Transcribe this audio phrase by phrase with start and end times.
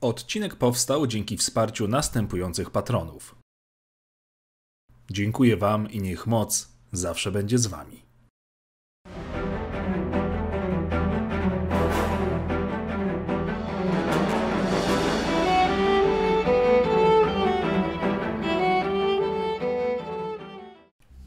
[0.00, 3.36] Odcinek powstał dzięki wsparciu następujących patronów.
[5.10, 8.02] Dziękuję Wam i niech moc zawsze będzie z Wami.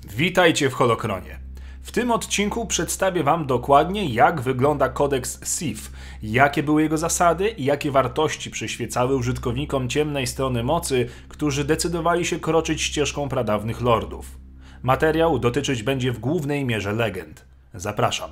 [0.03, 1.50] Witajcie w Holokronie.
[1.83, 5.91] W tym odcinku przedstawię Wam dokładnie, jak wygląda kodeks SIF,
[6.23, 12.39] jakie były jego zasady i jakie wartości przyświecały użytkownikom ciemnej strony mocy, którzy decydowali się
[12.39, 14.37] kroczyć ścieżką pradawnych lordów.
[14.83, 17.45] Materiał dotyczyć będzie w głównej mierze legend.
[17.73, 18.31] Zapraszam.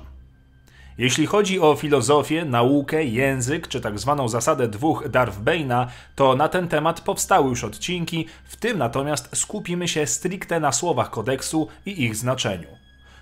[0.98, 6.68] Jeśli chodzi o filozofię, naukę, język czy tak zwaną zasadę dwóch Darthbane'a, to na ten
[6.68, 12.16] temat powstały już odcinki, w tym natomiast skupimy się stricte na słowach kodeksu i ich
[12.16, 12.79] znaczeniu.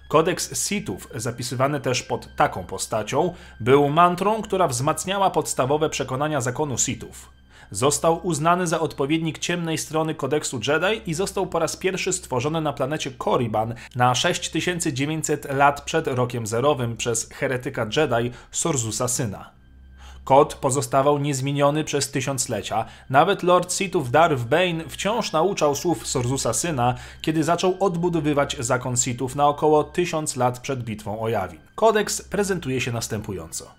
[0.09, 7.31] Kodeks Sithów, zapisywany też pod taką postacią, był mantrą, która wzmacniała podstawowe przekonania zakonu Sithów.
[7.71, 12.73] Został uznany za odpowiednik ciemnej strony kodeksu Jedi i został po raz pierwszy stworzony na
[12.73, 19.58] planecie Korriban na 6900 lat przed rokiem zerowym przez heretyka Jedi Sorzusa Syna.
[20.29, 22.85] Kod pozostawał niezmieniony przez tysiąclecia.
[23.11, 29.37] Nawet Lord Sithów Darth Bane wciąż nauczał słów Sorzusa Syna, kiedy zaczął odbudowywać zakon Sithów
[29.37, 31.61] na około tysiąc lat przed bitwą o Yavin.
[31.75, 33.75] Kodeks prezentuje się następująco.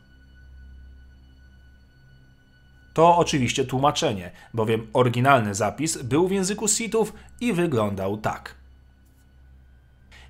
[2.94, 8.59] To oczywiście tłumaczenie, bowiem oryginalny zapis był w języku Sithów i wyglądał tak.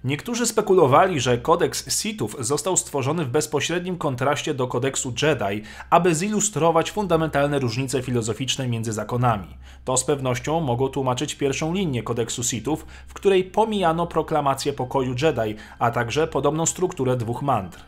[0.03, 6.91] Niektórzy spekulowali, że kodeks Sithów został stworzony w bezpośrednim kontraście do kodeksu Jedi, aby zilustrować
[6.91, 9.57] fundamentalne różnice filozoficzne między zakonami.
[9.85, 15.55] To z pewnością mogło tłumaczyć pierwszą linię kodeksu Sithów, w której pomijano proklamację pokoju Jedi,
[15.79, 17.79] a także podobną strukturę dwóch mantr.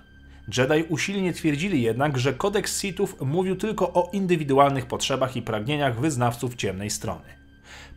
[0.57, 6.55] Jedi usilnie twierdzili jednak, że kodeks Sithów mówił tylko o indywidualnych potrzebach i pragnieniach wyznawców
[6.55, 7.25] ciemnej strony.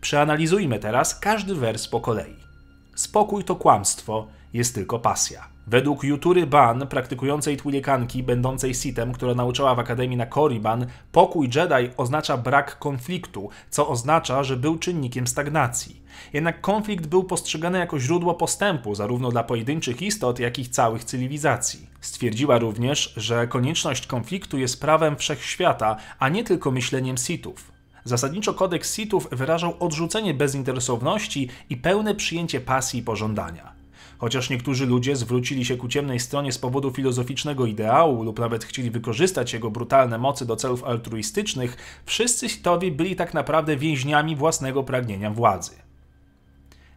[0.00, 2.53] Przeanalizujmy teraz każdy wers po kolei.
[2.94, 5.54] Spokój to kłamstwo, jest tylko pasja.
[5.66, 11.90] Według Jutury Ban, praktykującej twilikanki, będącej sitem, która nauczała w Akademii na Korriban, pokój Jedi
[11.96, 16.02] oznacza brak konfliktu, co oznacza, że był czynnikiem stagnacji.
[16.32, 21.86] Jednak konflikt był postrzegany jako źródło postępu, zarówno dla pojedynczych istot, jak i całych cywilizacji.
[22.00, 27.73] Stwierdziła również, że konieczność konfliktu jest prawem wszechświata, a nie tylko myśleniem sitów.
[28.04, 33.72] Zasadniczo kodeks Sithów wyrażał odrzucenie bezinteresowności i pełne przyjęcie pasji i pożądania.
[34.18, 38.90] Chociaż niektórzy ludzie zwrócili się ku ciemnej stronie z powodu filozoficznego ideału lub nawet chcieli
[38.90, 41.76] wykorzystać jego brutalne mocy do celów altruistycznych,
[42.06, 45.72] wszyscy Sithowie byli tak naprawdę więźniami własnego pragnienia władzy.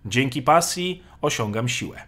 [0.05, 2.01] Dzięki pasji osiągam siłę.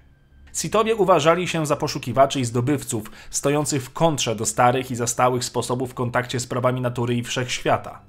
[0.53, 5.91] Sithowie uważali się za poszukiwaczy i zdobywców, stojących w kontrze do starych i zastałych sposobów
[5.91, 8.08] w kontakcie z prawami natury i wszechświata.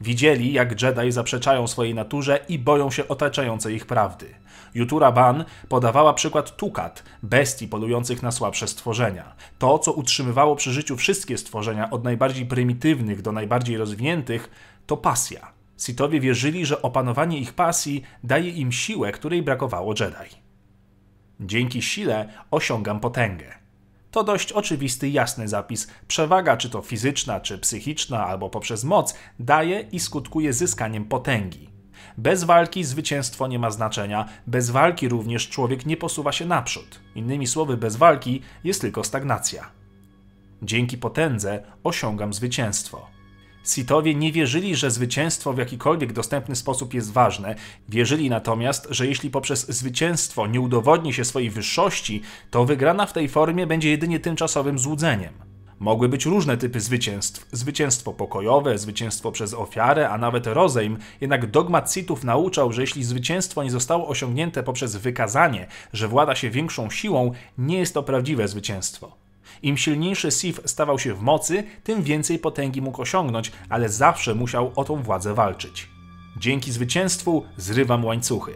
[0.00, 4.26] Widzieli, jak Jedi zaprzeczają swojej naturze i boją się otaczającej ich prawdy.
[4.74, 9.34] Jutura Ban podawała przykład Tukat, bestii polujących na słabsze stworzenia.
[9.58, 14.50] To, co utrzymywało przy życiu wszystkie stworzenia, od najbardziej prymitywnych do najbardziej rozwiniętych,
[14.86, 15.52] to pasja.
[15.76, 20.36] Sithowie wierzyli, że opanowanie ich pasji daje im siłę, której brakowało Jedi.
[21.40, 23.57] Dzięki sile osiągam potęgę.
[24.18, 25.88] To dość oczywisty, jasny zapis.
[26.08, 31.70] Przewaga, czy to fizyczna, czy psychiczna, albo poprzez moc, daje i skutkuje zyskaniem potęgi.
[32.16, 37.00] Bez walki zwycięstwo nie ma znaczenia, bez walki również człowiek nie posuwa się naprzód.
[37.14, 39.70] Innymi słowy, bez walki jest tylko stagnacja.
[40.62, 43.17] Dzięki potędze osiągam zwycięstwo.
[43.64, 47.54] Sithowie nie wierzyli, że zwycięstwo w jakikolwiek dostępny sposób jest ważne.
[47.88, 53.28] Wierzyli natomiast, że jeśli poprzez zwycięstwo nie udowodni się swojej wyższości, to wygrana w tej
[53.28, 55.48] formie będzie jedynie tymczasowym złudzeniem.
[55.78, 57.48] Mogły być różne typy zwycięstw.
[57.52, 60.98] Zwycięstwo pokojowe, zwycięstwo przez ofiarę, a nawet rozejm.
[61.20, 66.50] Jednak dogmat Sithów nauczał, że jeśli zwycięstwo nie zostało osiągnięte poprzez wykazanie, że włada się
[66.50, 69.27] większą siłą, nie jest to prawdziwe zwycięstwo.
[69.62, 74.72] Im silniejszy Sith stawał się w mocy, tym więcej potęgi mógł osiągnąć, ale zawsze musiał
[74.76, 75.88] o tą władzę walczyć.
[76.36, 78.52] Dzięki zwycięstwu zrywam łańcuchy.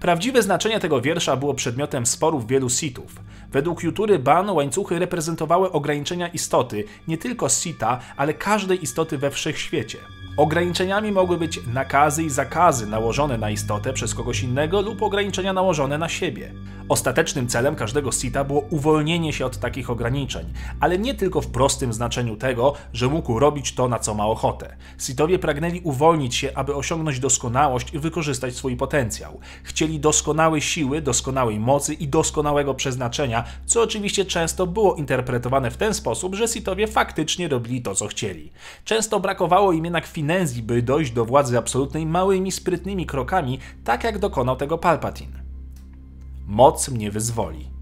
[0.00, 3.20] Prawdziwe znaczenie tego wiersza było przedmiotem sporów wielu Sithów.
[3.52, 9.98] Według Jutury Ban łańcuchy reprezentowały ograniczenia istoty, nie tylko Sita, ale każdej istoty we wszechświecie.
[10.38, 15.98] Ograniczeniami mogły być nakazy i zakazy nałożone na istotę przez kogoś innego lub ograniczenia nałożone
[15.98, 16.52] na siebie.
[16.88, 21.92] Ostatecznym celem każdego Sita było uwolnienie się od takich ograniczeń, ale nie tylko w prostym
[21.92, 24.76] znaczeniu tego, że mógł robić to, na co ma ochotę.
[24.98, 29.40] Sithowie pragnęli uwolnić się, aby osiągnąć doskonałość i wykorzystać swój potencjał.
[29.62, 35.94] Chcieli doskonałej siły, doskonałej mocy i doskonałego przeznaczenia, co oczywiście często było interpretowane w ten
[35.94, 38.52] sposób, że Sithowie faktycznie robili to, co chcieli.
[38.84, 44.04] Często brakowało im jednak finalnie nędzi, by dojść do władzy absolutnej małymi, sprytnymi krokami, tak
[44.04, 45.42] jak dokonał tego Palpatine.
[46.46, 47.77] Moc mnie wyzwoli.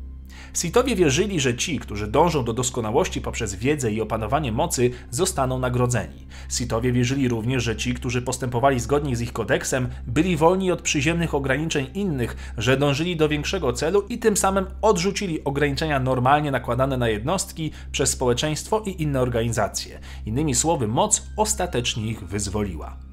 [0.56, 6.26] Sithowie wierzyli, że ci, którzy dążą do doskonałości poprzez wiedzę i opanowanie mocy, zostaną nagrodzeni.
[6.48, 11.34] Sithowie wierzyli również, że ci, którzy postępowali zgodnie z ich kodeksem, byli wolni od przyziemnych
[11.34, 17.08] ograniczeń innych, że dążyli do większego celu i tym samym odrzucili ograniczenia normalnie nakładane na
[17.08, 19.98] jednostki przez społeczeństwo i inne organizacje.
[20.26, 23.05] Innymi słowy, moc ostatecznie ich wyzwoliła.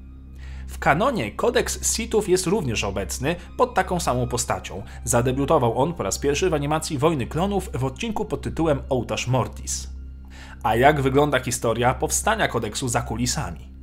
[0.74, 4.82] W kanonie kodeks Sithów jest również obecny pod taką samą postacią.
[5.04, 9.88] Zadebiutował on po raz pierwszy w animacji Wojny Klonów w odcinku pod tytułem Ołtarz Mortis.
[10.62, 13.73] A jak wygląda historia powstania kodeksu za kulisami?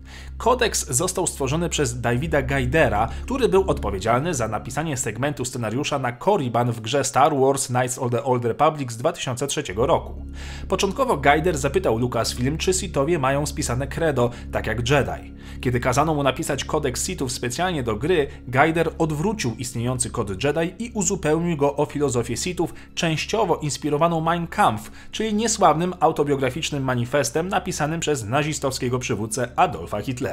[0.41, 6.71] Kodeks został stworzony przez Davida Gaidera, który był odpowiedzialny za napisanie segmentu scenariusza na Korriban
[6.71, 10.25] w grze Star Wars Knights of the Old Republic z 2003 roku.
[10.67, 15.33] Początkowo Gaider zapytał Lucasfilm, czy Sithowie mają spisane credo, tak jak Jedi.
[15.61, 20.91] Kiedy kazano mu napisać kodeks Sithów specjalnie do gry, Gaider odwrócił istniejący kod Jedi i
[20.93, 28.25] uzupełnił go o filozofię Sithów, częściowo inspirowaną Mein Kampf, czyli niesławnym autobiograficznym manifestem napisanym przez
[28.25, 30.30] nazistowskiego przywódcę Adolfa Hitlera.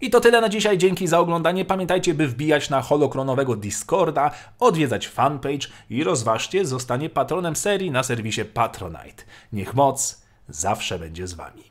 [0.00, 0.78] I to tyle na dzisiaj.
[0.78, 1.64] Dzięki za oglądanie.
[1.64, 8.44] Pamiętajcie, by wbijać na holokronowego Discorda, odwiedzać fanpage i rozważcie zostanie patronem serii na serwisie
[8.44, 9.24] Patronite.
[9.52, 11.62] Niech moc zawsze będzie z Wami.